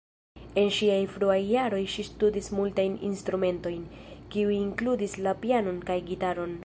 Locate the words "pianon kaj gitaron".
5.45-6.59